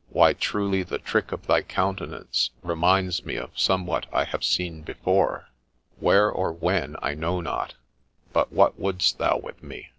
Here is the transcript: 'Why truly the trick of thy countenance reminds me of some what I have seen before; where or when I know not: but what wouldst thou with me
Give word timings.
'Why 0.08 0.32
truly 0.32 0.82
the 0.84 0.96
trick 0.96 1.32
of 1.32 1.46
thy 1.46 1.60
countenance 1.60 2.48
reminds 2.62 3.26
me 3.26 3.36
of 3.36 3.50
some 3.58 3.84
what 3.84 4.06
I 4.10 4.24
have 4.24 4.42
seen 4.42 4.80
before; 4.80 5.48
where 6.00 6.30
or 6.30 6.50
when 6.50 6.96
I 7.02 7.12
know 7.12 7.42
not: 7.42 7.74
but 8.32 8.50
what 8.54 8.78
wouldst 8.80 9.18
thou 9.18 9.36
with 9.36 9.62
me 9.62 9.90